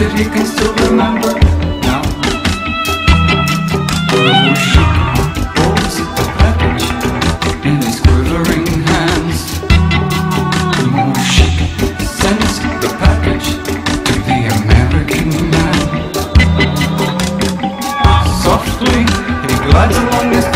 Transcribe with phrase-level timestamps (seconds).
[0.00, 1.28] that he can still remember
[1.84, 2.00] now.
[4.16, 4.80] Oh, she
[5.60, 6.88] holds the package
[7.68, 9.60] in his quivering hands.
[10.96, 11.52] Oh, she
[12.00, 13.48] sends the package
[14.08, 15.76] to the American man.
[18.40, 19.04] Softly,
[19.48, 20.49] he glides along the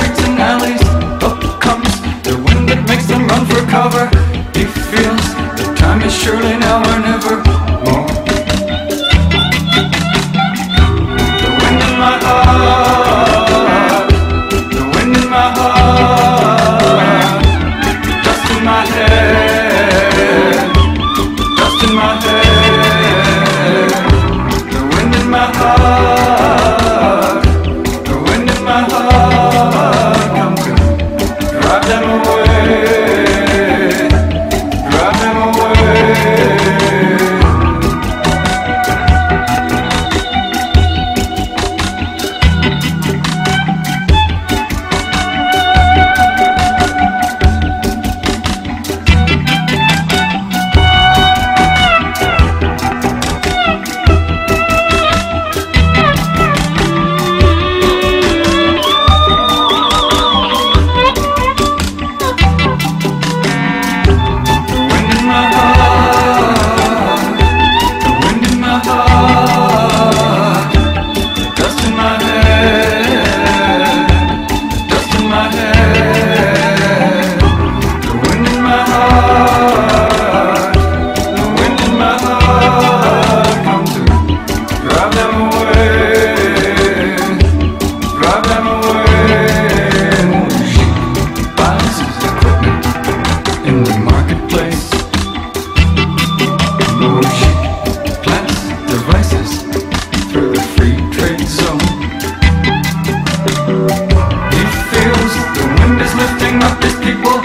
[106.35, 107.39] lifting up his people.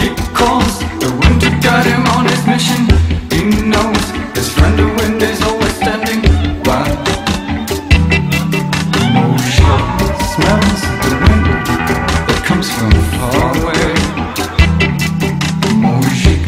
[0.00, 2.86] He calls the wind to guide him on his mission.
[3.30, 6.20] He knows his friend the wind is always standing
[6.62, 6.86] by.
[9.14, 9.66] Mojique
[10.32, 11.46] smells the wind
[12.28, 13.94] that comes from far away.
[15.82, 16.44] Mojique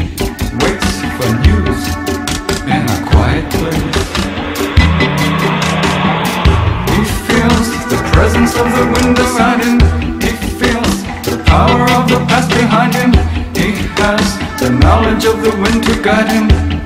[0.62, 1.82] waits for news
[2.74, 3.96] in a quiet place.
[6.90, 9.78] He feels the presence of the wind around him.
[11.46, 11.87] Power
[12.28, 13.10] past behind him.
[13.56, 16.77] He has the knowledge of the wind to guide him